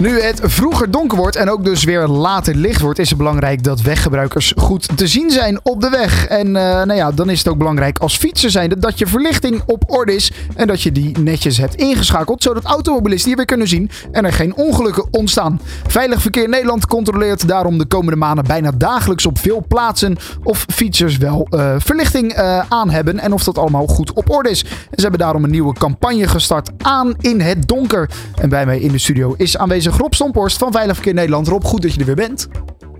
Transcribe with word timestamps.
Nu 0.00 0.20
het 0.20 0.40
vroeger 0.42 0.90
donker 0.90 1.18
wordt 1.18 1.36
en 1.36 1.50
ook 1.50 1.64
dus 1.64 1.84
weer 1.84 2.06
later 2.06 2.54
licht 2.54 2.80
wordt, 2.80 2.98
is 2.98 3.08
het 3.08 3.18
belangrijk 3.18 3.62
dat 3.62 3.80
weggebruikers 3.80 4.52
goed 4.56 4.88
te 4.96 5.06
zien 5.06 5.30
zijn 5.30 5.60
op 5.62 5.80
de 5.80 5.88
weg. 5.88 6.26
En 6.26 6.46
uh, 6.46 6.52
nou 6.52 6.94
ja, 6.94 7.10
dan 7.10 7.30
is 7.30 7.38
het 7.38 7.48
ook 7.48 7.58
belangrijk 7.58 7.98
als 7.98 8.16
fietser 8.16 8.50
zijnde 8.50 8.78
dat 8.78 8.98
je 8.98 9.06
verlichting 9.06 9.62
op 9.66 9.82
orde 9.86 10.14
is 10.14 10.32
en 10.54 10.66
dat 10.66 10.82
je 10.82 10.92
die 10.92 11.18
netjes 11.18 11.58
hebt 11.58 11.74
ingeschakeld, 11.74 12.42
zodat 12.42 12.64
automobilisten 12.64 13.26
die 13.26 13.36
weer 13.36 13.44
kunnen 13.44 13.68
zien 13.68 13.90
en 14.12 14.24
er 14.24 14.32
geen 14.32 14.56
ongelukken 14.56 15.06
ontstaan. 15.10 15.60
Veilig 15.86 16.22
Verkeer 16.22 16.48
Nederland 16.48 16.86
controleert 16.86 17.48
daarom 17.48 17.78
de 17.78 17.86
komende 17.86 18.16
maanden 18.16 18.44
bijna 18.44 18.70
dagelijks 18.70 19.26
op 19.26 19.38
veel 19.38 19.64
plaatsen 19.68 20.16
of 20.42 20.64
fietsers 20.72 21.16
wel 21.16 21.46
uh, 21.50 21.74
verlichting 21.78 22.38
uh, 22.38 22.62
aan 22.68 22.90
hebben 22.90 23.18
en 23.18 23.32
of 23.32 23.44
dat 23.44 23.58
allemaal 23.58 23.86
goed 23.86 24.12
op 24.12 24.30
orde 24.30 24.50
is. 24.50 24.64
En 24.64 24.70
ze 24.94 25.02
hebben 25.02 25.20
daarom 25.20 25.44
een 25.44 25.50
nieuwe 25.50 25.74
campagne 25.74 26.28
gestart 26.28 26.70
aan 26.78 27.14
in 27.20 27.40
het 27.40 27.68
donker. 27.68 28.10
En 28.40 28.48
bij 28.48 28.66
mij 28.66 28.80
in 28.80 28.92
de 28.92 28.98
studio 28.98 29.34
is 29.36 29.56
aanwezig 29.56 29.89
Rob 29.96 30.12
Stomporst 30.12 30.58
van 30.58 30.72
Veilig 30.72 30.94
Verkeer 30.94 31.14
Nederland. 31.14 31.48
Rob, 31.48 31.64
goed 31.64 31.82
dat 31.82 31.94
je 31.94 32.00
er 32.00 32.06
weer 32.06 32.14
bent. 32.14 32.48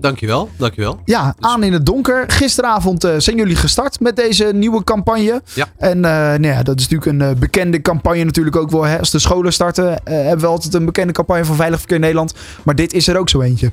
Dankjewel, 0.00 0.48
dankjewel. 0.56 1.00
Ja, 1.04 1.34
aan 1.38 1.62
in 1.62 1.72
het 1.72 1.86
donker. 1.86 2.24
Gisteravond 2.26 3.04
uh, 3.04 3.14
zijn 3.18 3.36
jullie 3.36 3.56
gestart 3.56 4.00
met 4.00 4.16
deze 4.16 4.50
nieuwe 4.54 4.84
campagne. 4.84 5.42
Ja. 5.54 5.66
En 5.76 5.96
uh, 5.96 6.02
nou 6.02 6.46
ja, 6.46 6.62
dat 6.62 6.80
is 6.80 6.88
natuurlijk 6.88 7.22
een 7.22 7.30
uh, 7.30 7.38
bekende 7.38 7.82
campagne 7.82 8.24
natuurlijk 8.24 8.56
ook 8.56 8.70
wel. 8.70 8.82
Hè? 8.82 8.98
Als 8.98 9.10
de 9.10 9.18
scholen 9.18 9.52
starten 9.52 10.00
hebben 10.04 10.40
we 10.40 10.46
altijd 10.46 10.74
een 10.74 10.84
bekende 10.84 11.12
campagne 11.12 11.44
van 11.44 11.56
Veilig 11.56 11.78
Verkeer 11.78 11.98
Nederland. 11.98 12.34
Maar 12.62 12.74
dit 12.74 12.92
is 12.92 13.08
er 13.08 13.18
ook 13.18 13.28
zo 13.28 13.40
eentje. 13.40 13.72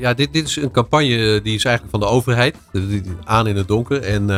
ja, 0.00 0.14
dit, 0.14 0.32
dit 0.32 0.46
is 0.46 0.56
een 0.56 0.70
campagne 0.70 1.40
die 1.42 1.54
is 1.54 1.64
eigenlijk 1.64 1.90
van 1.90 2.00
de 2.00 2.06
overheid. 2.06 2.56
Aan 3.24 3.46
in 3.46 3.56
het 3.56 3.68
donker. 3.68 4.02
En 4.02 4.30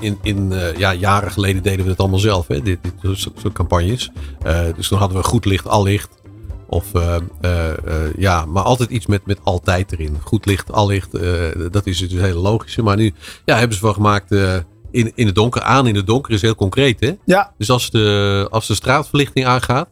in, 0.00 0.18
in 0.22 0.52
ja, 0.76 0.94
jaren 0.94 1.30
geleden 1.30 1.62
deden 1.62 1.84
we 1.84 1.90
het 1.90 2.00
allemaal 2.00 2.18
zelf. 2.18 2.48
Hè? 2.48 2.62
Dit, 2.62 2.78
dit 2.82 2.92
soort 3.02 3.52
campagnes. 3.52 4.10
dus 4.76 4.88
toen 4.88 4.98
hadden 4.98 5.16
we 5.18 5.24
goed 5.24 5.44
licht, 5.44 5.68
al 5.68 5.82
licht. 5.82 6.08
Of 6.72 6.94
uh, 6.94 7.16
uh, 7.42 8.14
ja, 8.16 8.46
maar 8.46 8.62
altijd 8.62 8.90
iets 8.90 9.06
met, 9.06 9.26
met 9.26 9.38
altijd 9.42 9.92
erin. 9.92 10.16
Goed 10.24 10.46
licht, 10.46 10.72
al 10.72 10.86
licht, 10.86 11.12
dat 11.72 11.86
is 11.86 11.98
dus 11.98 12.20
heel 12.20 12.40
logische. 12.40 12.82
Maar 12.82 12.96
nu 12.96 13.14
ja, 13.44 13.56
hebben 13.56 13.76
ze 13.76 13.82
wel 13.82 13.92
gemaakt 13.92 14.30
in, 14.90 15.12
in 15.14 15.26
het 15.26 15.34
donker. 15.34 15.62
Aan 15.62 15.86
in 15.86 15.94
het 15.94 16.06
donker 16.06 16.32
is 16.32 16.42
heel 16.42 16.54
concreet, 16.54 17.00
hè? 17.00 17.12
Ja. 17.24 17.52
Dus 17.58 17.70
als 17.70 17.90
de, 17.90 18.46
als 18.50 18.66
de 18.66 18.74
straatverlichting 18.74 19.46
aangaat, 19.46 19.88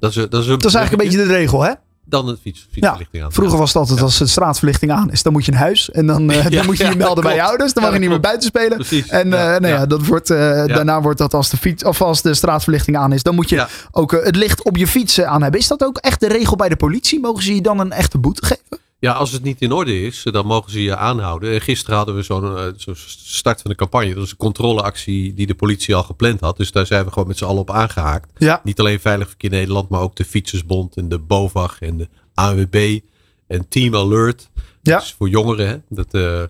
dat 0.00 0.10
is, 0.10 0.16
dat 0.16 0.40
is, 0.40 0.46
dat 0.46 0.64
is 0.64 0.74
eigenlijk 0.74 0.92
een 0.92 1.10
beetje 1.10 1.26
de 1.26 1.34
regel, 1.34 1.62
hè? 1.62 1.72
Dan 2.04 2.26
het 2.26 2.38
fiets, 2.40 2.66
fietsverlichting 2.70 3.08
ja, 3.10 3.24
aan. 3.24 3.32
Vroeger 3.32 3.58
was 3.58 3.68
het 3.68 3.76
altijd 3.76 4.00
als 4.00 4.18
de 4.18 4.26
straatverlichting 4.26 4.92
aan 4.92 5.10
is, 5.10 5.22
dan 5.22 5.32
moet 5.32 5.44
je 5.44 5.52
een 5.52 5.58
huis. 5.58 5.90
En 5.90 6.06
dan, 6.06 6.30
uh, 6.30 6.46
dan 6.50 6.66
moet 6.66 6.76
je 6.76 6.84
je 6.84 6.96
melden 6.96 7.24
bij 7.24 7.34
je 7.34 7.42
ouders. 7.42 7.72
Dan 7.72 7.82
mag 7.82 7.92
je 7.92 7.98
niet 7.98 8.08
meer 8.08 8.20
buiten 8.20 8.48
spelen. 8.48 8.76
Precies. 8.76 9.08
En 9.08 9.26
uh, 9.26 9.32
nou 9.32 9.66
ja, 9.66 9.86
dat 9.86 10.06
wordt, 10.06 10.30
uh, 10.30 10.38
daarna 10.66 11.02
wordt 11.02 11.18
dat 11.18 11.34
als 11.34 11.50
de, 11.50 11.56
fiets, 11.56 11.84
of 11.84 12.00
als 12.00 12.22
de 12.22 12.34
straatverlichting 12.34 12.96
aan 12.96 13.12
is, 13.12 13.22
dan 13.22 13.34
moet 13.34 13.48
je 13.48 13.66
ook 13.90 14.12
het 14.12 14.36
licht 14.36 14.64
op 14.64 14.76
je 14.76 14.86
fiets 14.86 15.20
aan 15.20 15.42
hebben. 15.42 15.60
Is 15.60 15.68
dat 15.68 15.84
ook 15.84 15.98
echt 15.98 16.20
de 16.20 16.28
regel 16.28 16.56
bij 16.56 16.68
de 16.68 16.76
politie? 16.76 17.20
Mogen 17.20 17.42
ze 17.42 17.54
je 17.54 17.62
dan 17.62 17.80
een 17.80 17.92
echte 17.92 18.18
boete 18.18 18.46
geven? 18.46 18.83
Ja, 19.04 19.12
als 19.12 19.32
het 19.32 19.42
niet 19.42 19.60
in 19.60 19.72
orde 19.72 20.00
is, 20.00 20.22
dan 20.22 20.46
mogen 20.46 20.70
ze 20.70 20.82
je 20.82 20.96
aanhouden. 20.96 21.60
Gisteren 21.60 21.96
hadden 21.96 22.14
we 22.14 22.22
zo'n 22.22 22.74
zo 22.76 22.92
start 23.16 23.60
van 23.60 23.70
de 23.70 23.76
campagne. 23.76 24.08
Dat 24.08 24.18
was 24.18 24.30
een 24.30 24.36
controleactie 24.36 25.34
die 25.34 25.46
de 25.46 25.54
politie 25.54 25.94
al 25.94 26.02
gepland 26.02 26.40
had. 26.40 26.56
Dus 26.56 26.72
daar 26.72 26.86
zijn 26.86 27.04
we 27.04 27.12
gewoon 27.12 27.28
met 27.28 27.38
z'n 27.38 27.44
allen 27.44 27.60
op 27.60 27.70
aangehaakt. 27.70 28.30
Ja. 28.36 28.60
Niet 28.64 28.80
alleen 28.80 29.00
Veilig 29.00 29.28
Verkeer 29.28 29.50
Nederland, 29.50 29.88
maar 29.88 30.00
ook 30.00 30.16
de 30.16 30.24
Fietsersbond 30.24 30.96
en 30.96 31.08
de 31.08 31.18
BOVAG 31.18 31.80
en 31.80 31.96
de 31.96 32.08
ANWB 32.34 33.00
en 33.46 33.68
Team 33.68 33.94
Alert. 33.94 34.50
Ja. 34.82 34.98
Dus 34.98 35.14
voor 35.18 35.28
jongeren. 35.28 35.68
Hè? 35.68 35.76
Dat, 35.88 36.14
uh, 36.14 36.42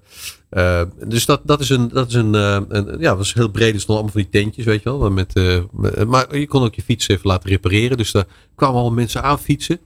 uh, 0.50 0.82
dus 1.06 1.26
dat, 1.26 1.40
dat 1.44 1.60
is 1.60 1.68
een, 1.68 1.88
dat 1.88 2.08
is 2.08 2.14
een, 2.14 2.34
uh, 2.34 2.60
een 2.68 2.96
ja, 2.98 3.16
was 3.16 3.34
heel 3.34 3.48
breed. 3.48 3.74
Er 3.74 3.80
stonden 3.80 4.04
allemaal 4.04 4.22
van 4.22 4.30
die 4.30 4.42
tentjes, 4.42 4.64
weet 4.64 4.82
je 4.82 4.98
wel. 4.98 5.10
Met, 5.10 5.34
maar 6.06 6.36
je 6.38 6.46
kon 6.46 6.62
ook 6.62 6.74
je 6.74 6.82
fiets 6.82 7.08
even 7.08 7.28
laten 7.28 7.50
repareren. 7.50 7.96
Dus 7.96 8.12
daar 8.12 8.26
kwamen 8.54 8.80
al 8.80 8.90
mensen 8.90 9.22
aan 9.22 9.38
fietsen. 9.38 9.80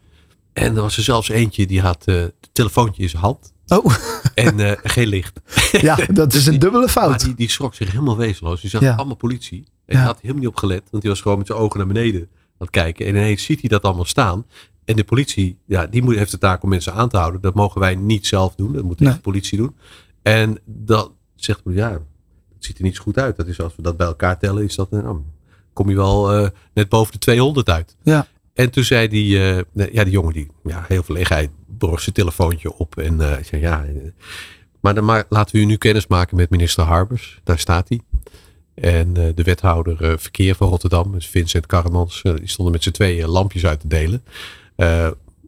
En 0.59 0.77
er 0.77 0.83
was 0.83 0.97
er 0.97 1.03
zelfs 1.03 1.29
eentje 1.29 1.67
die 1.67 1.81
had 1.81 2.05
het 2.05 2.33
telefoontje 2.53 3.03
in 3.03 3.09
zijn 3.09 3.23
hand. 3.23 3.53
Oh. 3.67 3.85
En 4.35 4.79
geen 4.83 5.07
licht. 5.09 5.41
Ja, 5.81 5.99
dat 6.13 6.35
is 6.35 6.47
een 6.47 6.59
dubbele 6.59 6.89
fout. 6.89 7.09
Maar 7.11 7.19
die, 7.19 7.35
die 7.35 7.51
schrok 7.51 7.75
zich 7.75 7.91
helemaal 7.91 8.17
wezenloos. 8.17 8.61
Die 8.61 8.71
zag 8.71 8.81
Ja. 8.81 8.95
allemaal 8.95 9.17
politie. 9.17 9.59
En 9.59 9.65
Ja. 9.87 9.97
hij 9.97 10.07
had 10.07 10.21
helemaal 10.21 10.41
niet 10.41 10.49
op 10.51 10.57
gelet. 10.57 10.83
Want 10.91 11.03
hij 11.03 11.13
was 11.13 11.21
gewoon 11.21 11.39
met 11.39 11.47
zijn 11.47 11.59
ogen 11.59 11.79
naar 11.79 11.87
beneden 11.87 12.21
aan 12.21 12.29
het 12.59 12.71
kijken. 12.71 13.07
En 13.07 13.15
ineens 13.15 13.43
ziet 13.45 13.61
hij 13.61 13.69
dat 13.69 13.83
allemaal 13.83 14.05
staan. 14.05 14.47
En 14.85 14.97
de 14.97 15.05
politie, 15.05 15.59
ja, 15.67 15.87
die 15.87 16.03
moet, 16.03 16.15
heeft 16.17 16.31
de 16.31 16.39
taak 16.39 16.63
om 16.63 16.69
mensen 16.69 16.93
aan 16.95 17.09
te 17.09 17.17
houden. 17.17 17.41
Dat 17.41 17.55
mogen 17.55 17.81
wij 17.81 17.95
niet 17.95 18.27
zelf 18.27 18.55
doen. 18.55 18.73
Dat 18.73 18.83
moet 18.85 19.01
Nee. 19.01 19.13
de 19.13 19.19
politie 19.21 19.59
doen. 19.59 19.77
En 20.23 20.59
dat 20.65 21.13
zegt, 21.37 21.61
ja, 21.65 21.91
dat 21.91 22.01
ziet 22.59 22.79
er 22.79 22.85
niet 22.85 22.97
zo 22.97 23.03
goed 23.03 23.19
uit. 23.19 23.37
Dat 23.37 23.47
is 23.47 23.61
als 23.61 23.77
we 23.77 23.83
dat 23.83 23.97
bij 23.97 24.07
elkaar 24.07 24.39
tellen, 24.39 24.65
is 24.65 24.75
dat, 24.75 24.91
nou, 24.91 25.21
kom 25.73 25.89
je 25.91 25.97
wel 25.97 26.33
eh, 26.33 26.49
net 26.75 26.89
boven 26.89 27.13
de 27.13 27.19
200 27.19 27.69
uit. 27.69 27.97
Ja. 28.03 28.27
En 28.59 28.71
toen 28.71 28.85
zei 28.85 29.09
die, 29.09 29.43
eh, 29.43 29.89
ja, 29.93 30.05
die 30.05 30.13
jongen, 30.13 30.33
die, 30.33 30.49
ja, 30.65 30.85
heel 30.89 31.03
verlegen, 31.03 31.37
hij 31.37 31.51
borg 31.67 32.01
zijn 32.01 32.15
telefoontje 32.15 32.77
op. 32.77 32.99
En 32.99 33.21
eh, 33.21 33.45
zei, 33.45 33.63
ja, 33.63 33.85
eh, 33.85 33.91
maar 34.81 34.95
dan 34.95 35.05
maar, 35.05 35.25
laten 35.29 35.57
we 35.57 35.63
u 35.63 35.65
nu 35.65 35.77
kennis 35.77 36.07
maken 36.07 36.37
met 36.37 36.51
minister 36.51 36.85
Harbers. 36.85 37.41
Daar 37.45 37.59
staat 37.59 37.89
hij. 37.89 38.01
En 38.75 39.13
de 39.13 39.43
wethouder 39.43 40.19
verkeer 40.19 40.55
van 40.55 40.69
Rotterdam, 40.69 41.15
Vincent 41.19 41.67
Karremans, 41.67 42.23
die 42.23 42.49
stonden 42.49 42.73
met 42.73 42.83
z'n 42.83 42.91
tweeën 42.91 43.29
lampjes 43.29 43.67
uit 43.67 43.81
te 43.81 43.89
delen. 43.89 44.25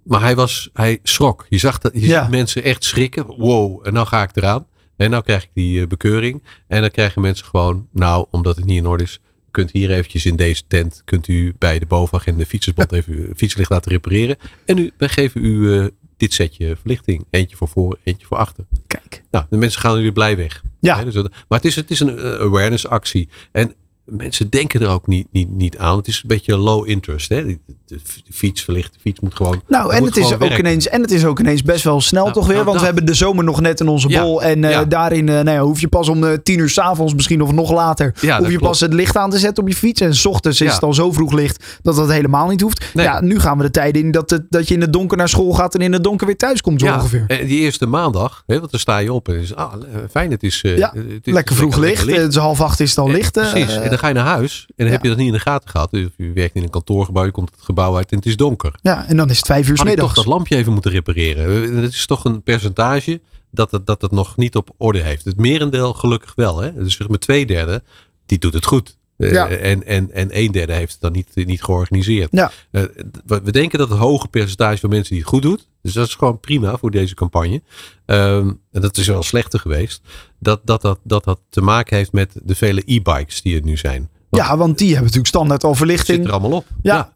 Maar 0.04 0.20
hij 0.20 0.34
was, 0.34 0.70
hij 0.72 0.98
schrok. 1.02 1.46
Je 1.48 1.58
zag 1.58 1.78
dat, 1.78 1.92
je 1.94 2.06
Ja. 2.06 2.22
ziet 2.22 2.30
mensen 2.30 2.62
echt 2.62 2.84
schrikken. 2.84 3.26
Wow, 3.26 3.86
en 3.86 3.92
nou 3.92 4.06
ga 4.06 4.22
ik 4.22 4.36
eraan. 4.36 4.66
En 4.96 5.10
nou 5.10 5.22
krijg 5.22 5.42
ik 5.42 5.50
die 5.54 5.86
bekeuring. 5.86 6.42
En 6.66 6.80
dan 6.80 6.90
krijgen 6.90 7.22
mensen 7.22 7.46
gewoon, 7.46 7.88
nou, 7.92 8.26
omdat 8.30 8.56
het 8.56 8.64
niet 8.64 8.78
in 8.78 8.86
orde 8.86 9.02
is, 9.04 9.20
kunt 9.50 9.70
hier 9.70 9.90
eventjes 9.90 10.26
in 10.26 10.36
deze 10.36 10.62
tent, 10.66 11.02
kunt 11.04 11.28
u 11.28 11.54
bij 11.58 11.78
de 11.78 11.86
BOVAG 11.86 12.26
en 12.26 12.36
de 12.36 12.46
fietsersbond 12.46 12.92
even 12.92 13.14
uw 13.14 13.34
fietslicht 13.36 13.70
laten 13.70 13.90
repareren. 13.92 14.36
En 14.64 14.76
nu, 14.76 14.90
wij 14.96 15.08
geven 15.08 15.44
u 15.44 15.78
eh, 15.78 15.86
dit 16.16 16.32
setje 16.32 16.76
verlichting. 16.76 17.24
Eentje 17.30 17.56
voor 17.56 17.68
voor, 17.68 17.98
eentje 18.04 18.26
voor 18.26 18.36
achter. 18.36 18.64
Kijk. 18.86 19.22
Nou, 19.30 19.44
de 19.50 19.56
mensen 19.56 19.80
gaan 19.80 19.96
er 19.96 20.02
weer 20.02 20.12
blij 20.12 20.36
weg. 20.36 20.62
Ja. 20.80 21.04
Dus 21.04 21.14
dat- 21.14 21.30
maar 21.48 21.58
het 21.58 21.64
is, 21.64 21.76
het 21.76 21.90
is 21.90 22.00
een 22.00 22.18
eh, 22.18 22.24
awareness 22.32 22.86
actie. 22.86 23.28
En 23.52 23.74
mensen 24.04 24.50
denken 24.50 24.80
er 24.80 24.88
ook 24.88 25.06
niet, 25.06 25.26
niet, 25.30 25.50
niet 25.50 25.78
aan. 25.78 25.96
Het 25.96 26.08
is 26.08 26.16
een 26.22 26.28
beetje 26.28 26.56
low 26.56 26.88
interest. 26.88 27.28
Hè? 27.28 27.56
De, 27.90 28.32
fiets 28.32 28.62
verlicht, 28.62 28.92
de 28.92 28.98
fiets 29.00 29.20
moet 29.20 29.34
gewoon. 29.34 29.62
Nou, 29.68 29.92
en 29.92 30.04
het, 30.04 30.16
is 30.16 30.32
ook 30.32 30.38
werken. 30.38 30.58
ineens, 30.58 30.88
en 30.88 31.02
het 31.02 31.10
is 31.10 31.24
ook 31.24 31.40
ineens 31.40 31.62
best 31.62 31.84
wel 31.84 32.00
snel 32.00 32.22
Nou, 32.22 32.34
toch 32.34 32.46
weer. 32.46 32.54
nou, 32.54 32.66
Want 32.66 32.78
we 32.78 32.84
hebben 32.84 33.06
de 33.06 33.14
zomer 33.14 33.44
nog 33.44 33.60
net 33.60 33.80
in 33.80 33.88
onze 33.88 34.08
Ja, 34.08 34.22
bol. 34.22 34.42
En 34.42 34.64
eh, 34.64 34.70
ja. 34.70 34.84
daarin 34.84 35.28
eh, 35.28 35.34
nou 35.34 35.50
ja, 35.50 35.60
hoef 35.60 35.80
je 35.80 35.88
pas 35.88 36.08
om 36.08 36.24
eh, 36.24 36.32
tien 36.42 36.58
uur 36.58 36.68
s'avonds 36.68 37.14
misschien 37.14 37.42
of 37.42 37.52
nog 37.52 37.70
later. 37.72 38.14
Ja, 38.20 38.36
hoef 38.38 38.46
je 38.46 38.56
klopt. 38.56 38.70
pas 38.70 38.80
het 38.80 38.92
licht 38.92 39.16
aan 39.16 39.30
te 39.30 39.38
zetten 39.38 39.62
op 39.62 39.68
je 39.68 39.76
fiets. 39.76 40.00
En 40.00 40.14
s 40.14 40.26
ochtends 40.26 40.60
is 40.60 40.72
het 40.72 40.82
al 40.82 40.94
zo 40.94 41.12
vroeg 41.12 41.32
licht 41.32 41.78
dat 41.82 41.96
dat 41.96 42.10
helemaal 42.10 42.48
niet 42.48 42.60
hoeft. 42.60 42.84
Nee. 42.94 43.04
Ja, 43.04 43.20
nu 43.20 43.40
gaan 43.40 43.56
we 43.56 43.62
de 43.62 43.70
tijden 43.70 44.02
in 44.02 44.10
dat, 44.10 44.30
het, 44.30 44.42
dat 44.50 44.68
je 44.68 44.74
in 44.74 44.80
het 44.80 44.92
donker 44.92 45.16
naar 45.16 45.28
school 45.28 45.52
gaat. 45.52 45.74
En 45.74 45.80
in 45.80 45.92
het 45.92 46.04
donker 46.04 46.26
weer 46.26 46.36
thuis 46.36 46.60
komt 46.60 46.80
zo 46.80 46.86
Ja, 46.86 46.94
ongeveer. 46.94 47.24
en 47.26 47.46
die 47.46 47.60
eerste 47.60 47.86
maandag, 47.86 48.42
hè, 48.46 48.58
want 48.58 48.70
dan 48.70 48.80
sta 48.80 48.98
je 48.98 49.12
op 49.12 49.28
en 49.28 49.34
is, 49.34 49.54
ah, 49.54 49.72
fijn, 50.10 50.30
het 50.30 50.42
is, 50.42 50.62
eh, 50.62 50.76
Ja, 50.76 50.92
het 50.94 51.26
is 51.26 51.32
Lekker 51.32 51.56
vroeg 51.56 51.76
licht. 51.76 52.04
lekker 52.04 52.22
Het 52.22 52.32
is 52.32 52.38
half 52.38 52.60
acht 52.60 52.80
is 52.80 52.90
het 52.90 52.98
al 52.98 53.10
licht. 53.10 53.32
Precies. 53.32 53.76
En 53.76 53.88
dan 53.88 53.98
ga 53.98 54.08
je 54.08 54.14
naar 54.14 54.24
huis 54.26 54.64
en 54.68 54.74
dan 54.76 54.86
ja. 54.86 54.92
heb 54.92 55.02
je 55.02 55.08
dat 55.08 55.18
niet 55.18 55.26
in 55.26 55.32
de 55.32 55.38
gaten 55.38 55.70
gehad. 55.70 55.90
Dus 55.90 56.06
je 56.16 56.32
werkt 56.34 56.54
in 56.54 56.62
een 56.62 56.70
kantoorgebouw, 56.70 57.24
je 57.24 57.30
komt 57.30 57.50
het 57.50 57.64
gebouw 57.64 57.79
uit 57.80 58.10
en 58.10 58.16
het 58.16 58.26
is 58.26 58.36
donker. 58.36 58.74
ja, 58.82 59.06
en 59.06 59.16
dan 59.16 59.30
is 59.30 59.36
het 59.36 59.46
vijf 59.46 59.68
uur 59.68 59.78
Had 59.78 59.96
toch 59.96 60.14
dat 60.14 60.26
lampje 60.26 60.56
even 60.56 60.72
moeten 60.72 60.90
repareren. 60.90 61.76
Het 61.76 61.92
is 61.92 62.06
toch 62.06 62.24
een 62.24 62.42
percentage 62.42 63.20
dat 63.50 63.70
het, 63.70 63.86
dat 63.86 64.02
het 64.02 64.10
nog 64.10 64.36
niet 64.36 64.56
op 64.56 64.70
orde 64.76 65.00
heeft. 65.00 65.24
Het 65.24 65.36
merendeel 65.36 65.92
gelukkig 65.92 66.32
wel. 66.34 66.60
Hè? 66.60 66.74
Dus 66.74 66.96
zeg 66.96 67.08
maar 67.08 67.18
twee 67.18 67.46
derde, 67.46 67.82
die 68.26 68.38
doet 68.38 68.52
het 68.54 68.66
goed. 68.66 68.98
Eh, 69.16 69.32
Ja. 69.32 69.48
en, 69.48 69.86
en, 69.86 70.12
en 70.12 70.28
een 70.30 70.52
derde 70.52 70.72
heeft 70.72 70.92
het 70.92 71.00
dan 71.00 71.12
niet, 71.12 71.28
niet 71.34 71.62
georganiseerd. 71.62 72.28
Ja. 72.30 72.50
Eh, 72.70 72.82
we 73.26 73.40
we 73.44 73.52
denken 73.52 73.78
dat 73.78 73.88
het 73.88 73.98
hoge 73.98 74.28
percentage 74.28 74.78
van 74.78 74.90
mensen 74.90 75.10
die 75.10 75.20
het 75.20 75.28
goed 75.28 75.42
doet. 75.42 75.68
Dus 75.82 75.92
dat 75.92 76.06
is 76.06 76.14
gewoon 76.14 76.40
prima 76.40 76.76
voor 76.78 76.90
deze 76.90 77.14
campagne. 77.14 77.62
Ehm, 78.06 78.52
en 78.72 78.80
dat 78.80 78.96
is 78.96 79.06
wel 79.06 79.22
slechter 79.22 79.60
geweest. 79.60 80.02
Dat 80.38 80.60
dat, 80.64 80.82
dat, 80.82 80.98
dat 81.04 81.24
dat 81.24 81.40
te 81.48 81.60
maken 81.60 81.96
heeft 81.96 82.12
met 82.12 82.32
de 82.42 82.54
vele 82.54 82.82
e-bikes 82.86 83.42
die 83.42 83.56
er 83.56 83.64
nu 83.64 83.76
zijn. 83.76 84.10
Ja, 84.30 84.56
want 84.56 84.78
die 84.78 84.86
hebben 84.86 85.04
natuurlijk 85.04 85.34
standaard 85.34 85.62
al 85.64 85.68
Zit 85.68 85.78
verlichting. 85.78 86.24
er 86.26 86.30
allemaal 86.32 86.50
op. 86.52 86.64
Ja, 86.82 87.08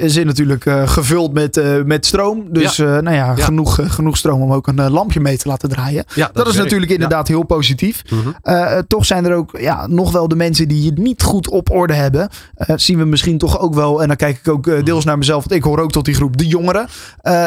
is 0.00 0.16
in 0.16 0.26
natuurlijk 0.26 0.66
eh, 0.66 0.88
gevuld 0.88 1.32
met, 1.32 1.62
met 1.84 2.06
stroom. 2.06 2.44
Dus 2.50 2.76
nou 2.78 3.02
ja, 3.10 3.12
Ja. 3.12 3.34
Genoeg, 3.36 3.78
genoeg 3.82 4.16
stroom 4.16 4.42
om 4.42 4.52
ook 4.52 4.66
een 4.66 4.90
lampje 4.90 5.20
mee 5.20 5.36
te 5.38 5.48
laten 5.48 5.68
draaien. 5.68 6.04
Ja, 6.14 6.30
Dat, 6.32 6.46
is 6.48 6.56
natuurlijk 6.56 6.90
inderdaad 6.92 7.28
heel 7.28 7.42
positief. 7.42 8.02
Ja. 8.04 8.16
Mhm. 8.16 8.82
Toch 8.86 9.04
zijn 9.04 9.24
er 9.26 9.34
ook 9.34 9.58
ja, 9.60 9.86
nog 9.86 10.12
wel 10.12 10.28
de 10.28 10.36
mensen 10.36 10.68
die 10.68 10.86
het 10.90 10.98
niet 10.98 11.22
goed 11.22 11.48
op 11.48 11.70
orde 11.70 11.94
hebben. 11.94 12.28
Zien 12.76 12.98
we 12.98 13.04
misschien 13.04 13.38
toch 13.38 13.58
ook 13.60 13.74
wel, 13.74 14.02
en 14.02 14.08
dan 14.08 14.16
kijk 14.16 14.38
ik 14.38 14.48
ook 14.48 14.66
eh, 14.66 14.84
deels 14.84 15.04
naar 15.04 15.18
mezelf, 15.18 15.44
want 15.44 15.54
ik 15.54 15.62
hoor 15.62 15.78
ook 15.78 15.90
tot 15.92 16.04
die 16.04 16.14
groep, 16.14 16.36
de 16.36 16.46
jongeren. 16.46 16.86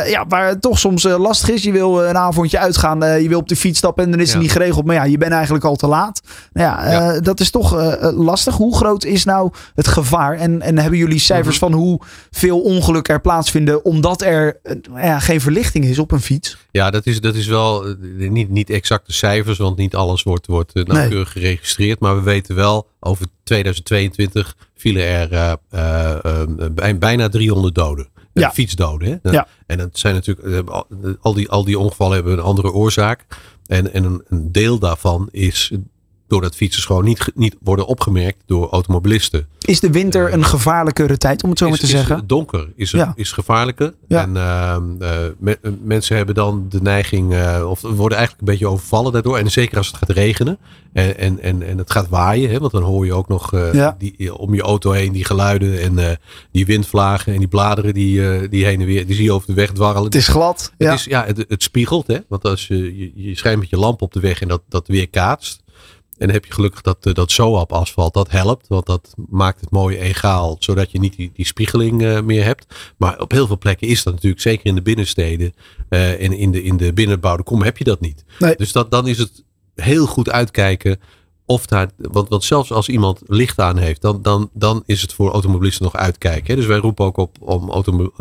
Ja, 0.05 0.25
waar 0.27 0.47
het 0.47 0.61
toch 0.61 0.79
soms 0.79 1.03
lastig 1.03 1.49
is. 1.49 1.63
Je 1.63 1.71
wil 1.71 2.03
een 2.03 2.17
avondje 2.17 2.59
uitgaan, 2.59 3.21
je 3.21 3.27
wil 3.29 3.39
op 3.39 3.47
de 3.47 3.55
fiets 3.55 3.77
stappen 3.77 4.03
en 4.03 4.11
dan 4.11 4.19
is 4.19 4.25
het 4.27 4.35
Ja. 4.35 4.41
niet 4.41 4.51
geregeld. 4.51 4.85
Maar 4.85 4.95
ja, 4.95 5.03
je 5.03 5.17
bent 5.17 5.31
eigenlijk 5.31 5.63
al 5.63 5.75
te 5.75 5.87
laat. 5.87 6.21
Nou 6.53 6.67
ja, 6.67 6.91
Ja. 6.91 7.19
dat 7.19 7.39
is 7.39 7.49
toch 7.51 7.97
lastig. 8.15 8.55
Hoe 8.55 8.75
groot 8.75 9.03
is 9.03 9.10
is 9.11 9.23
nou 9.25 9.51
het 9.75 9.87
gevaar? 9.87 10.37
En, 10.37 10.61
en 10.61 10.77
hebben 10.77 10.99
jullie 10.99 11.19
cijfers 11.19 11.59
Mhm. 11.59 11.69
van 11.71 11.79
hoeveel 11.79 12.61
ongelukken 12.61 13.13
er 13.13 13.21
plaatsvinden 13.21 13.85
omdat 13.85 14.21
er 14.21 14.59
eh, 14.63 14.75
ja, 15.03 15.19
geen 15.19 15.41
verlichting 15.41 15.85
is 15.85 15.99
op 15.99 16.11
een 16.11 16.21
fiets? 16.21 16.57
Ja, 16.71 16.89
dat 16.91 17.05
is, 17.05 17.21
dat 17.21 17.35
is 17.35 17.47
wel 17.47 17.87
eh, 17.87 18.29
niet, 18.29 18.49
niet 18.49 18.69
exacte 18.69 19.13
cijfers, 19.13 19.57
want 19.57 19.77
niet 19.77 19.95
alles 19.95 20.23
wordt, 20.23 20.47
wordt 20.47 20.73
eh, 20.73 20.83
nauwkeurig 20.83 21.31
geregistreerd. 21.31 21.99
Maar 21.99 22.15
we 22.15 22.21
weten 22.21 22.55
wel, 22.55 22.87
over 22.99 23.25
2022 23.43 24.55
vielen 24.75 25.03
er 25.03 25.57
bij- 26.71 26.97
bijna 26.97 27.29
300 27.29 27.75
doden. 27.75 28.07
Ja. 28.33 28.51
Fietsdoden. 28.51 29.19
Hè? 29.23 29.31
Ja. 29.31 29.47
En 29.67 29.77
dat 29.77 29.89
zijn 29.99 30.13
natuurlijk, 30.13 30.69
al- 30.69 30.87
al 31.21 31.33
die, 31.33 31.49
al 31.49 31.63
die 31.63 31.79
ongevallen 31.79 32.15
hebben 32.15 32.33
een 32.33 32.39
andere 32.43 32.71
oorzaak. 32.71 33.25
En, 33.65 33.93
en 33.93 34.03
een, 34.03 34.21
een 34.27 34.51
deel 34.51 34.79
daarvan 34.79 35.27
is 35.31 35.71
doordat 36.31 36.55
fietsers 36.55 36.85
gewoon 36.85 37.03
niet, 37.03 37.31
niet 37.35 37.55
worden 37.61 37.85
opgemerkt 37.85 38.37
door 38.45 38.69
automobilisten. 38.69 39.47
Is 39.59 39.79
de 39.79 39.91
winter 39.91 40.33
een 40.33 40.45
gevaarlijkere 40.45 41.17
tijd, 41.17 41.43
om 41.43 41.49
het 41.49 41.59
zo 41.59 41.69
maar 41.69 41.77
te 41.77 41.83
is 41.83 41.89
zeggen? 41.89 42.27
donker 42.27 42.67
is, 42.75 42.91
Ja. 42.91 43.13
is 43.15 43.31
gevaarlijker. 43.31 43.93
Ja. 44.07 44.21
En 44.21 44.37
ehm, 44.37 44.83
eh, 45.01 45.17
me- 45.39 45.59
mensen 45.83 46.15
hebben 46.17 46.35
dan 46.35 46.65
de 46.69 46.81
neiging, 46.81 47.33
eh, 47.33 47.69
of 47.69 47.81
worden 47.81 48.17
eigenlijk 48.17 48.47
een 48.47 48.53
beetje 48.53 48.67
overvallen 48.67 49.11
daardoor. 49.11 49.37
En 49.37 49.51
zeker 49.51 49.77
als 49.77 49.87
het 49.87 49.95
gaat 49.97 50.09
regenen 50.09 50.57
en, 50.93 51.17
en, 51.17 51.39
en, 51.41 51.63
en 51.67 51.77
het 51.77 51.91
gaat 51.91 52.09
waaien. 52.09 52.49
Hè, 52.49 52.59
want 52.59 52.71
dan 52.71 52.83
hoor 52.83 53.05
je 53.05 53.13
ook 53.13 53.27
nog 53.27 53.53
eh, 53.53 53.73
Ja. 53.73 53.95
die, 53.99 54.35
om 54.37 54.53
je 54.53 54.61
auto 54.61 54.91
heen 54.91 55.11
die 55.11 55.25
geluiden 55.25 55.81
en 55.81 55.99
eh, 56.09 56.15
die 56.51 56.65
windvlagen 56.65 57.33
en 57.33 57.39
die 57.39 57.47
bladeren 57.47 57.93
die, 57.93 58.29
eh, 58.29 58.49
die 58.49 58.65
heen 58.65 58.79
en 58.79 58.85
weer, 58.85 59.05
die 59.05 59.15
zie 59.15 59.23
je 59.23 59.31
over 59.33 59.47
de 59.47 59.53
weg 59.53 59.71
dwarrelen. 59.71 60.05
Het 60.05 60.15
is 60.15 60.27
glad. 60.27 60.61
Het, 60.77 60.87
Ja. 60.87 60.93
is, 60.93 61.03
ja, 61.03 61.25
het, 61.25 61.45
het 61.47 61.63
spiegelt, 61.63 62.07
hè? 62.07 62.17
want 62.27 62.43
als 62.43 62.67
je, 62.67 62.97
je, 62.97 63.11
je 63.15 63.35
schijnt 63.37 63.59
met 63.59 63.69
je 63.69 63.77
lamp 63.77 64.01
op 64.01 64.13
de 64.13 64.19
weg 64.19 64.41
en 64.41 64.47
dat, 64.47 64.61
dat 64.69 64.87
weer 64.87 65.09
kaatst. 65.09 65.59
En 66.21 66.27
dan 66.27 66.35
heb 66.35 66.45
je 66.45 66.53
gelukkig 66.53 66.81
dat, 66.81 67.05
eh, 67.05 67.13
dat 67.13 67.31
SOAP 67.31 67.73
asfalt, 67.73 68.13
dat 68.13 68.31
helpt. 68.31 68.67
Want 68.67 68.85
dat 68.85 69.13
maakt 69.29 69.61
het 69.61 69.71
mooi 69.71 69.97
egaal, 69.97 70.55
zodat 70.59 70.91
je 70.91 70.99
niet 70.99 71.15
die, 71.15 71.31
die 71.33 71.45
spiegeling 71.45 72.03
eh, 72.03 72.21
meer 72.21 72.43
hebt. 72.43 72.93
Maar 72.97 73.19
op 73.19 73.31
heel 73.31 73.47
veel 73.47 73.57
plekken 73.57 73.87
is 73.87 74.03
dat 74.03 74.13
natuurlijk, 74.13 74.41
zeker 74.41 74.65
in 74.65 74.75
de 74.75 74.81
binnensteden 74.81 75.53
eh, 75.89 76.23
en 76.23 76.33
in 76.33 76.51
de, 76.51 76.63
in 76.63 76.77
de 76.77 76.93
binnenbouwde 76.93 77.43
kom, 77.43 77.61
heb 77.61 77.77
je 77.77 77.83
dat 77.83 77.99
niet. 77.99 78.23
Nee. 78.39 78.55
Dus 78.55 78.71
dat, 78.71 78.91
dan 78.91 79.07
is 79.07 79.17
het 79.17 79.43
heel 79.75 80.05
goed 80.05 80.29
uitkijken 80.29 80.99
of 81.45 81.65
daar, 81.65 81.89
want, 81.97 82.29
want 82.29 82.43
zelfs 82.43 82.71
als 82.71 82.89
iemand 82.89 83.21
licht 83.25 83.59
aan 83.59 83.77
heeft, 83.77 84.01
dan, 84.01 84.21
dan, 84.21 84.49
dan 84.53 84.83
is 84.85 85.01
het 85.01 85.13
voor 85.13 85.31
automobilisten 85.31 85.83
nog 85.83 85.95
uitkijken. 85.95 86.47
Hè? 86.47 86.55
Dus 86.55 86.65
wij 86.65 86.77
roepen 86.77 87.05
ook 87.05 87.17
op 87.17 87.37
om 87.39 87.69
automo- 87.69 88.11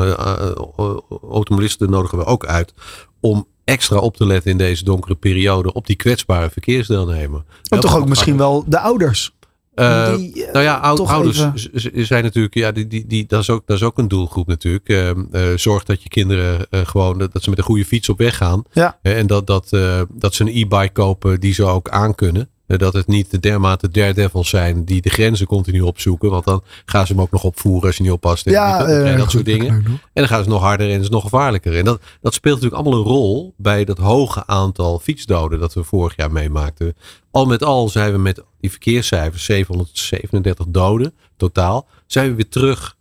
automobilisten 1.30 1.90
nodigen 1.90 2.18
we 2.18 2.24
ook 2.24 2.46
uit 2.46 2.74
om 3.20 3.46
extra 3.70 3.98
op 3.98 4.16
te 4.16 4.26
letten 4.26 4.50
in 4.50 4.58
deze 4.58 4.84
donkere 4.84 5.14
periode 5.14 5.72
op 5.72 5.86
die 5.86 5.96
kwetsbare 5.96 6.50
verkeersdeelnemer. 6.50 7.42
Maar 7.68 7.80
toch 7.80 7.96
ook 7.96 8.08
misschien 8.08 8.36
wel 8.36 8.64
de 8.66 8.78
ouders. 8.78 9.32
Eh, 9.74 10.14
Die, 10.16 10.46
eh, 10.46 10.52
nou 10.52 10.64
ja, 10.64 10.76
ouders 10.76 11.38
even- 11.38 12.06
zijn 12.06 12.24
natuurlijk, 12.24 12.54
ja, 12.54 12.72
die, 12.72 12.86
die, 12.86 13.06
die, 13.06 13.26
dat, 13.26 13.40
is 13.40 13.50
ook, 13.50 13.66
dat 13.66 13.76
is 13.76 13.82
ook 13.82 13.98
een 13.98 14.08
doelgroep 14.08 14.46
natuurlijk. 14.46 14.88
Eh, 14.88 15.10
eh, 15.10 15.58
zorg 15.58 15.84
dat 15.84 16.02
je 16.02 16.08
kinderen 16.08 16.66
gewoon, 16.70 17.18
dat 17.18 17.42
ze 17.42 17.50
met 17.50 17.58
een 17.58 17.64
goede 17.64 17.84
fiets 17.84 18.08
op 18.08 18.18
weg 18.18 18.36
gaan. 18.36 18.62
Ja. 18.72 18.98
En 19.02 19.26
dat, 19.26 19.46
dat, 19.46 19.68
dat 20.08 20.34
ze 20.34 20.42
een 20.42 20.48
e-bike 20.56 20.92
kopen 20.92 21.40
die 21.40 21.54
ze 21.54 21.64
ook 21.64 21.88
aankunnen. 21.88 22.49
Eh, 22.70 22.78
dat 22.78 22.92
het 22.92 23.06
niet 23.06 23.30
de 23.30 23.40
dermate 23.40 23.88
daredevils 23.88 24.48
zijn 24.48 24.84
die 24.84 25.00
de 25.00 25.10
grenzen 25.10 25.46
continu 25.46 25.80
opzoeken. 25.80 26.30
Want 26.30 26.44
dan 26.44 26.62
gaan 26.84 27.06
ze 27.06 27.12
hem 27.12 27.22
ook 27.22 27.30
nog 27.30 27.44
opvoeren 27.44 27.86
als 27.86 27.96
je 27.96 28.02
niet 28.02 28.12
oppast. 28.12 28.46
En 28.46 28.52
Ja, 28.52 28.88
je 28.88 28.94
eh, 28.94 29.12
dat 29.12 29.20
goed, 29.20 29.30
soort 29.30 29.44
dingen. 29.54 29.84
En 29.84 30.00
dan 30.12 30.28
gaan 30.28 30.42
ze 30.42 30.48
nog 30.48 30.62
harder 30.62 30.90
en 30.90 30.96
is 30.96 31.02
het 31.02 31.12
nog 31.12 31.22
gevaarlijker. 31.22 31.76
En 31.76 31.84
dat, 31.84 32.02
dat 32.20 32.34
speelt 32.34 32.54
natuurlijk 32.54 32.82
allemaal 32.82 33.00
een 33.00 33.06
rol 33.06 33.54
bij 33.56 33.84
dat 33.84 33.98
hoge 33.98 34.46
aantal 34.46 34.98
fietsdoden 34.98 35.60
dat 35.60 35.74
we 35.74 35.84
vorig 35.84 36.16
jaar 36.16 36.32
meemaakten. 36.32 36.96
Al 37.30 37.46
met 37.46 37.62
al 37.62 37.88
zijn 37.88 38.12
we 38.12 38.18
met 38.18 38.42
die 38.60 38.70
verkeerscijfers, 38.70 39.44
737 39.44 40.66
doden 40.68 41.14
totaal, 41.36 41.86
zijn 42.06 42.28
we 42.28 42.34
weer 42.34 42.48
terug 42.48 42.96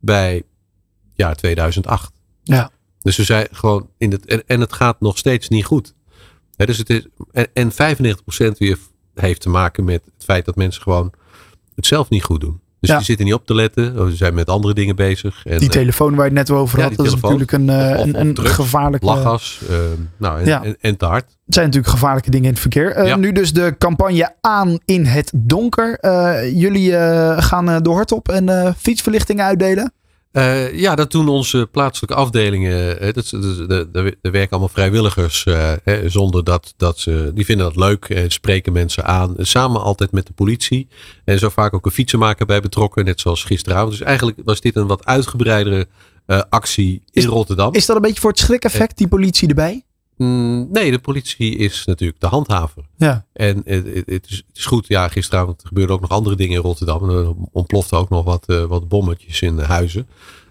bij 0.00 0.42
jaar 1.14 1.36
2008. 1.36 2.12
Ja. 2.42 2.70
Dus 3.02 3.16
we 3.16 3.24
zijn 3.24 3.48
gewoon 3.50 3.88
in 3.98 4.10
het, 4.10 4.26
en, 4.26 4.42
en 4.46 4.60
het 4.60 4.72
gaat 4.72 5.00
nog 5.00 5.18
steeds 5.18 5.48
niet 5.48 5.64
goed. 5.64 5.94
Dus 6.56 6.78
het 6.78 6.90
is, 6.90 7.06
en, 7.32 7.48
en 7.52 7.72
95% 7.72 8.56
weer 8.58 8.78
heeft 9.14 9.40
te 9.40 9.48
maken 9.48 9.84
met 9.84 10.02
het 10.14 10.24
feit 10.24 10.44
dat 10.44 10.56
mensen 10.56 10.82
gewoon 10.82 11.12
het 11.74 11.86
zelf 11.86 12.08
niet 12.08 12.24
goed 12.24 12.40
doen. 12.40 12.60
Dus 12.80 12.90
Ja. 12.90 12.96
die 12.96 13.06
zitten 13.06 13.24
niet 13.26 13.34
op 13.34 13.46
te 13.46 13.54
letten. 13.54 14.10
Ze 14.10 14.16
zijn 14.16 14.34
met 14.34 14.48
andere 14.48 14.74
dingen 14.74 14.96
bezig. 14.96 15.46
En, 15.46 15.58
Die 15.58 15.68
eh, 15.68 15.74
telefoon 15.74 16.14
waar 16.14 16.28
je 16.30 16.36
het 16.36 16.48
net 16.48 16.58
over 16.58 16.82
had, 16.82 16.94
dat 16.96 17.06
is 17.06 17.14
natuurlijk 17.20 17.52
een, 17.52 17.70
eh, 17.70 17.98
Of- 17.98 18.04
een, 18.04 18.14
of 18.14 18.20
een 18.20 18.34
drugs, 18.34 18.50
gevaarlijke... 18.54 19.06
lachgas. 19.06 19.60
eh, 19.70 19.76
nou, 20.16 20.40
en, 20.40 20.46
Ja. 20.46 20.62
en, 20.64 20.76
en 20.80 20.96
te 20.96 21.04
hard. 21.04 21.24
Het 21.24 21.54
zijn 21.54 21.66
natuurlijk 21.66 21.92
gevaarlijke 21.92 22.30
dingen 22.30 22.46
in 22.46 22.52
het 22.52 22.60
verkeer. 22.60 22.90
Eh. 22.90 23.16
Nu 23.16 23.32
dus 23.32 23.52
de 23.52 23.74
campagne 23.78 24.34
aan 24.40 24.78
in 24.84 25.04
het 25.04 25.32
donker. 25.36 25.98
Eh, 25.98 26.52
jullie 26.60 26.96
eh, 26.96 27.42
gaan 27.42 27.68
eh, 27.70 27.76
de 27.82 27.88
hort 27.90 28.12
op 28.12 28.28
en 28.28 28.48
eh, 28.48 28.72
fietsverlichtingen 28.78 29.44
uitdelen. 29.44 29.92
Eh, 30.32 30.78
ja, 30.78 30.94
dat 30.94 31.10
doen 31.10 31.28
onze 31.28 31.68
plaatselijke 31.70 32.16
afdelingen. 32.16 33.00
eh, 33.00 33.12
dat, 33.12 33.30
er 33.92 34.30
werken 34.30 34.50
allemaal 34.50 34.68
vrijwilligers. 34.68 35.44
eh, 35.44 35.72
hè, 35.84 36.08
zonder 36.08 36.44
dat, 36.44 36.74
dat 36.76 36.98
ze. 36.98 37.30
Die 37.34 37.44
vinden 37.44 37.66
dat 37.66 37.76
leuk 37.76 38.04
en 38.04 38.30
spreken 38.30 38.72
mensen 38.72 39.04
aan. 39.04 39.34
Samen 39.38 39.80
altijd 39.82 40.12
met 40.12 40.26
de 40.26 40.32
politie. 40.32 40.88
En 41.24 41.38
zo 41.38 41.48
vaak 41.48 41.74
ook 41.74 41.86
een 41.86 41.92
fietsenmaker 41.92 42.46
bij 42.46 42.60
betrokken. 42.60 43.04
Net 43.04 43.20
zoals 43.20 43.44
gisteravond. 43.44 43.90
Dus 43.90 44.00
eigenlijk 44.00 44.38
was 44.44 44.60
dit 44.60 44.76
een 44.76 44.86
wat 44.86 45.04
uitgebreidere 45.06 45.86
actie 46.48 46.92
in 46.92 47.22
Is- 47.22 47.24
Rotterdam. 47.26 47.74
Is 47.74 47.86
dat 47.86 47.96
een 47.96 48.02
beetje 48.02 48.20
voor 48.20 48.30
het 48.30 48.38
schrik-effect, 48.38 48.98
die 48.98 49.08
politie 49.08 49.48
erbij? 49.48 49.84
Mm, 50.22 50.68
nee, 50.72 50.90
de 50.90 50.98
politie 50.98 51.56
is 51.56 51.84
natuurlijk 51.84 52.20
de 52.20 52.26
handhaver. 52.26 52.82
Ja. 52.96 53.24
En 53.32 53.62
het, 53.64 53.86
het- 54.06 54.26
is, 54.30 54.36
het 54.46 54.56
is 54.58 54.64
goed, 54.64 54.86
ja, 54.88 55.08
gisteravond 55.08 55.62
gebeurden 55.66 55.94
ook 55.94 56.00
nog 56.00 56.10
andere 56.10 56.36
dingen 56.36 56.56
in 56.56 56.62
Rotterdam. 56.62 57.08
En 57.10 57.16
er 57.16 57.32
ontplofte 57.52 57.96
ook 57.96 58.08
nog 58.08 58.24
wat, 58.24 58.44
eh, 58.46 58.64
wat 58.64 58.88
bommetjes 58.88 59.42
in 59.42 59.56
de 59.56 59.64
huizen. 59.64 60.06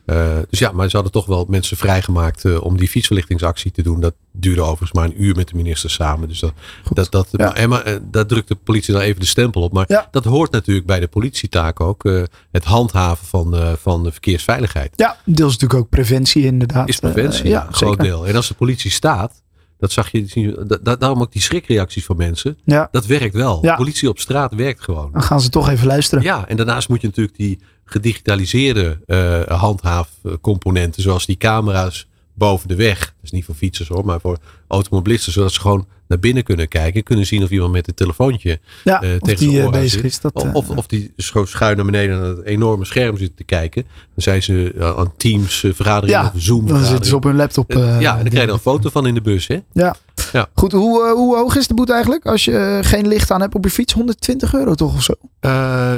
Eh, 0.05 0.37
dus 0.49 0.59
ja, 0.59 0.71
maar 0.71 0.85
ze 0.89 0.93
hadden 0.95 1.11
toch 1.13 1.25
wel 1.25 1.45
mensen 1.49 1.77
vrijgemaakt 1.77 2.45
eh, 2.45 2.63
om 2.63 2.77
die 2.77 2.87
fietsverlichtingsactie 2.87 3.71
te 3.71 3.81
doen. 3.81 3.99
Dat 3.99 4.13
duurde 4.31 4.61
overigens 4.61 4.91
maar 4.91 5.05
een 5.05 5.23
uur 5.23 5.35
met 5.35 5.47
de 5.47 5.55
minister 5.55 5.89
samen. 5.89 6.27
Dus 6.27 6.39
dat, 6.39 6.53
dat, 6.93 7.11
dat, 7.11 7.27
Ja. 7.31 7.45
maar, 7.45 7.53
en 7.55 7.69
maar, 7.69 7.99
daar 8.11 8.25
drukt 8.25 8.47
de 8.47 8.55
politie 8.55 8.93
dan 8.93 9.01
even 9.01 9.19
de 9.19 9.25
stempel 9.27 9.61
op. 9.61 9.73
Maar 9.73 9.85
Ja. 9.87 10.07
dat 10.11 10.23
hoort 10.23 10.51
natuurlijk 10.51 10.87
bij 10.87 10.99
de 10.99 11.07
politietaak 11.07 11.79
ook. 11.79 12.03
het 12.51 12.63
handhaven 12.63 13.27
van, 13.27 13.55
van 13.81 14.03
de 14.03 14.11
verkeersveiligheid. 14.11 14.91
Ja, 14.95 15.17
deels 15.25 15.51
natuurlijk 15.51 15.79
ook 15.79 15.89
preventie 15.89 16.43
inderdaad. 16.43 16.87
Is 16.89 16.99
preventie, 16.99 17.47
ja, 17.49 17.67
een 17.67 17.73
groot 17.73 17.99
deel. 17.99 18.27
En 18.27 18.35
als 18.35 18.47
de 18.47 18.53
politie 18.53 18.91
staat, 18.91 19.40
dat 19.81 19.91
zag 19.91 20.11
je, 20.11 20.79
daarom 20.99 21.21
ook 21.21 21.31
die 21.31 21.41
schrikreacties 21.41 22.05
van 22.05 22.17
mensen. 22.17 22.57
Ja, 22.65 22.87
Dat 22.91 23.05
werkt 23.05 23.33
wel. 23.33 23.59
Ja. 23.61 23.75
Politie 23.75 24.09
op 24.09 24.19
straat 24.19 24.53
werkt 24.53 24.81
gewoon. 24.81 25.09
dan 25.11 25.21
gaan 25.21 25.41
ze 25.41 25.49
toch 25.49 25.69
even 25.69 25.87
luisteren. 25.87 26.23
Ja, 26.23 26.47
en 26.47 26.57
daarnaast 26.57 26.89
moet 26.89 27.01
je 27.01 27.07
natuurlijk 27.07 27.37
die 27.37 27.59
gedigitaliseerde 27.85 28.99
eh 29.05 29.59
handhaafcomponenten, 29.59 31.01
zoals 31.01 31.25
die 31.25 31.37
camera's 31.37 32.07
boven 32.33 32.67
de 32.67 32.75
weg. 32.75 33.13
Is 33.23 33.31
niet 33.31 33.45
voor 33.45 33.55
fietsers 33.55 33.87
hoor, 33.87 34.05
maar 34.05 34.19
voor 34.19 34.37
automobilisten, 34.67 35.31
zodat 35.31 35.51
ze 35.51 35.59
gewoon 35.59 35.87
naar 36.07 36.19
binnen 36.19 36.43
kunnen 36.43 36.67
kijken. 36.67 37.03
Kunnen 37.03 37.25
zien 37.25 37.43
of 37.43 37.49
iemand 37.49 37.71
met 37.71 37.87
een 37.87 37.93
telefoontje 37.93 38.59
Ja, 38.83 39.01
eh, 39.01 39.15
tegen 39.15 39.47
die 39.47 39.61
eh, 39.61 39.69
bezig 39.69 39.91
zit. 39.91 40.03
is. 40.03 40.19
Dat, 40.19 40.33
Of, 40.33 40.43
eh, 40.43 40.53
of, 40.53 40.69
of 40.69 40.87
die 40.87 41.13
schuin 41.17 41.75
naar 41.75 41.85
beneden 41.85 42.19
naar 42.19 42.29
het 42.29 42.43
enorme 42.45 42.85
scherm 42.85 43.17
zit 43.17 43.37
te 43.37 43.43
kijken. 43.43 43.83
Dan 43.83 43.93
zijn 44.15 44.43
ze 44.43 44.73
aan 44.97 45.13
Teams 45.17 45.55
vergaderingen 45.59 46.21
Ja, 46.21 46.31
of 46.35 46.41
Zoom 46.41 46.67
dan 46.67 46.83
zitten 46.85 47.05
ze 47.05 47.15
op 47.15 47.23
hun 47.23 47.35
laptop. 47.35 47.71
Ja, 47.71 47.83
en 47.87 48.01
dan 48.01 48.29
krijg 48.29 48.33
je 48.33 48.39
er 48.39 48.49
een 48.49 48.59
foto 48.59 48.89
van 48.89 49.07
in 49.07 49.13
de 49.13 49.21
bus. 49.21 49.47
Hè? 49.47 49.59
Ja. 49.73 49.95
Ja. 50.31 50.49
Goed, 50.53 50.71
hoe, 50.71 51.13
hoe 51.15 51.35
hoog 51.37 51.55
is 51.55 51.67
de 51.67 51.73
boete 51.73 51.93
eigenlijk? 51.93 52.25
Als 52.25 52.45
je 52.45 52.79
geen 52.81 53.07
licht 53.07 53.31
aan 53.31 53.41
hebt 53.41 53.55
op 53.55 53.63
je 53.63 53.69
fiets, 53.71 53.93
120 53.93 54.53
euro 54.53 54.75
toch 54.75 54.93
of 54.95 55.03
zo? 55.03 55.13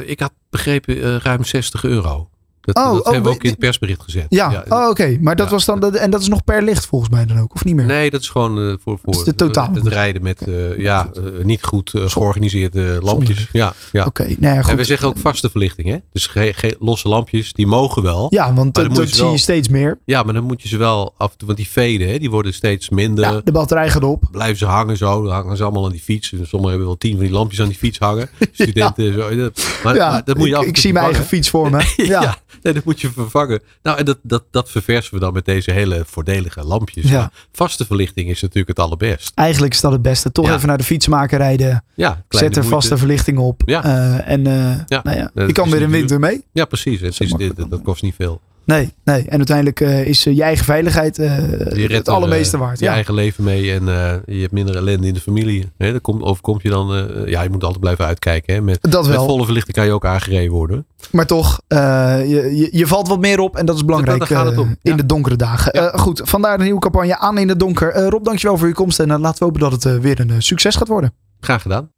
Ik 0.05 0.19
had 0.19 0.31
begrepen 0.49 1.19
ruim 1.21 1.43
60 1.43 1.83
euro. 1.83 2.29
Dat, 2.65 2.75
Oh, 2.75 2.91
dat 2.93 3.05
oh, 3.05 3.11
hebben 3.11 3.23
we 3.31 3.37
ook 3.37 3.43
in 3.43 3.49
het 3.49 3.59
persbericht 3.59 4.01
gezet. 4.03 4.25
Ja, 4.29 4.63
oh, 4.69 4.89
oké. 4.89 5.17
Maar 5.21 5.35
dat 5.35 5.45
Ja. 5.45 5.51
was 5.51 5.65
dan, 5.65 5.79
de, 5.79 5.97
en 5.97 6.09
dat 6.11 6.21
is 6.21 6.27
nog 6.27 6.43
per 6.43 6.63
licht 6.63 6.85
volgens 6.85 7.11
mij 7.11 7.25
dan 7.25 7.39
ook, 7.39 7.53
of 7.53 7.65
niet 7.65 7.75
meer? 7.75 7.85
Nee, 7.85 8.09
dat 8.09 8.21
is 8.21 8.29
gewoon 8.29 8.59
eh, 8.59 8.73
voor, 8.83 8.99
voor 9.03 9.13
is 9.13 9.23
de 9.23 9.35
totaal. 9.35 9.69
het 9.73 9.87
rijden 9.87 10.23
met 10.23 10.47
eh, 10.47 10.77
ja, 10.77 11.09
eh, 11.15 11.43
niet 11.45 11.63
goed 11.63 11.93
eh, 11.93 12.09
georganiseerde 12.09 12.99
lampjes. 13.01 13.49
Ja, 13.51 13.73
ja. 13.91 14.05
Oké, 14.05 14.23
nou 14.39 14.55
ja, 14.55 14.61
goed. 14.61 14.71
En 14.71 14.77
we 14.77 14.83
zeggen 14.83 15.07
ook 15.07 15.17
vaste 15.17 15.49
verlichting. 15.49 15.87
Hè? 15.87 15.97
Dus 16.11 16.27
geen 16.27 16.75
losse 16.79 17.07
lampjes, 17.07 17.53
die 17.53 17.67
mogen 17.67 18.03
wel. 18.03 18.27
Ja. 18.29 18.41
Ja, 18.45 18.53
want 18.53 18.73
dat, 18.73 18.97
je 18.97 19.07
zie 19.07 19.25
je 19.25 19.37
steeds 19.37 19.67
meer. 19.67 19.99
maar 20.05 20.33
dan 20.33 20.43
moet 20.43 20.61
je 20.61 20.67
ze 20.67 20.77
wel 20.77 21.13
af 21.17 21.31
en 21.31 21.37
toe, 21.37 21.47
want 21.47 21.59
die 21.59 21.69
veden, 21.69 22.09
hè, 22.09 22.17
die 22.19 22.29
worden 22.29 22.53
steeds 22.53 22.89
minder. 22.89 23.23
Ja, 23.25 23.41
de 23.43 23.51
batterij 23.51 23.89
gaat 23.89 24.03
op. 24.03 24.23
Blijven 24.31 24.57
ze 24.57 24.65
hangen 24.65 24.97
zo, 24.97 25.23
dan 25.23 25.31
hangen 25.33 25.57
ze 25.57 25.63
allemaal 25.63 25.85
aan 25.85 25.91
die 25.91 26.01
fiets. 26.01 26.31
En 26.31 26.37
sommigen 26.47 26.69
hebben 26.69 26.87
wel 26.87 26.97
tien 26.97 27.11
van 27.15 27.23
die 27.25 27.31
lampjes 27.33 27.61
aan 27.61 27.67
die 27.67 27.77
fiets 27.77 27.99
hangen. 27.99 28.29
Studenten 28.51 29.13
zo. 29.13 29.49
Maar, 29.83 29.95
Ja, 29.95 30.09
maar 30.11 30.23
dat 30.25 30.37
moet 30.37 30.45
je 30.47 30.51
ik, 30.51 30.57
af 30.57 30.63
en 30.63 30.69
ik 30.69 30.77
zie 30.77 30.93
mijn 30.93 31.05
eigen 31.05 31.25
fiets 31.25 31.49
voor 31.49 31.69
me. 31.69 31.91
Ja, 31.95 32.21
Ja, 32.21 32.37
nee, 32.61 32.73
dat 32.73 32.83
moet 32.83 33.01
je 33.01 33.11
vervangen. 33.11 33.61
Nou, 33.83 33.97
en 33.97 34.05
dat, 34.05 34.17
dat, 34.21 34.43
dat 34.51 34.69
verversen 34.71 35.13
we 35.13 35.19
dan 35.19 35.33
met 35.33 35.45
deze 35.45 35.71
hele 35.71 36.03
voordelige 36.05 36.63
lampjes. 36.63 37.09
Ja. 37.09 37.31
Vaste 37.51 37.85
verlichting 37.85 38.29
is 38.29 38.41
natuurlijk 38.41 38.67
het 38.67 38.79
allerbest. 38.79 39.31
eigenlijk 39.35 39.73
is 39.73 39.81
dat 39.81 39.91
het 39.91 40.01
beste. 40.01 40.31
Toch 40.31 40.47
Ja. 40.47 40.55
even 40.55 40.67
naar 40.67 40.77
de 40.77 40.83
fietsmaker 40.83 41.37
rijden. 41.37 41.83
Ja, 41.95 42.23
Zet 42.29 42.55
er 42.57 42.63
vaste 42.65 42.97
verlichting 42.97 43.37
op. 43.37 43.61
Ja. 43.65 43.83
Eh, 43.83 44.31
en 44.33 44.47
eh, 44.47 44.77
Ja. 44.87 45.01
nou 45.03 45.17
ja, 45.17 45.31
je 45.33 45.51
kan 45.51 45.69
weer 45.69 45.81
in 45.81 45.87
niet 45.89 45.97
winter 45.97 46.19
mee. 46.19 46.43
Ja, 46.51 46.65
precies. 46.65 46.99
Het 47.01 47.15
Zo 47.15 47.23
is, 47.23 47.29
makkelijk 47.29 47.57
dit, 47.57 47.69
dat 47.69 47.81
kost 47.81 48.01
niet 48.01 48.15
veel. 48.15 48.41
Nee, 48.65 48.93
nee. 49.03 49.25
En 49.27 49.37
uiteindelijk 49.37 49.81
eh, 49.81 50.07
is 50.07 50.27
uh, 50.27 50.35
je 50.35 50.43
eigen 50.43 50.65
veiligheid 50.65 51.19
uh, 51.19 51.37
je 51.71 51.87
het 51.93 52.09
allermeeste 52.09 52.57
waard. 52.57 52.79
Je 52.79 52.85
ja. 52.85 52.93
eigen 52.93 53.13
leven 53.13 53.43
mee 53.43 53.73
en 53.73 53.85
je 54.25 54.41
hebt 54.41 54.51
minder 54.51 54.75
ellende 54.75 55.07
in 55.07 55.13
de 55.13 55.19
familie. 55.19 55.71
Hè? 55.77 55.91
Dan 55.91 56.01
komt, 56.01 56.21
overkomt 56.21 56.61
je 56.61 56.69
dan... 56.69 57.07
ja, 57.25 57.41
je 57.41 57.49
moet 57.49 57.63
altijd 57.63 57.81
blijven 57.81 58.05
uitkijken. 58.05 58.53
Hè? 58.53 58.61
Met, 58.61 58.81
dat 58.81 59.07
wel. 59.07 59.17
met 59.17 59.25
volle 59.25 59.43
verlichting 59.45 59.75
kan 59.75 59.85
je 59.85 59.91
ook 59.91 60.05
aangereden 60.05 60.51
worden. 60.51 60.85
Maar 61.11 61.25
toch, 61.25 61.61
je, 61.67 62.51
je, 62.55 62.69
je, 62.71 62.87
valt 62.87 63.07
wat 63.07 63.19
meer 63.19 63.39
op 63.39 63.55
en 63.55 63.65
dat 63.65 63.75
is 63.75 63.85
belangrijk 63.85 64.19
dat, 64.19 64.27
gaat 64.27 64.45
het 64.45 64.57
om. 64.57 64.75
in 64.81 64.97
de 64.97 65.05
donkere 65.05 65.35
dagen. 65.35 65.81
Ja. 65.81 65.91
goed, 65.95 66.21
vandaar 66.23 66.57
de 66.57 66.63
nieuwe 66.63 66.79
campagne 66.79 67.17
Aan 67.17 67.37
in 67.37 67.49
het 67.49 67.59
Donker. 67.59 67.95
Rob, 67.95 68.25
dankjewel 68.25 68.57
voor 68.57 68.67
je 68.67 68.73
komst 68.73 68.99
en 68.99 69.19
laten 69.19 69.39
we 69.39 69.45
hopen 69.45 69.59
dat 69.59 69.71
het 69.71 70.01
weer 70.01 70.19
een 70.19 70.41
succes 70.41 70.75
gaat 70.75 70.87
worden. 70.87 71.13
Graag 71.39 71.61
gedaan. 71.61 71.89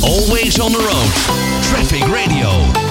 Always 0.00 0.60
on 0.60 0.72
the 0.72 0.78
road. 0.78 1.68
Traffic 1.70 2.02
Radio. 2.02 2.89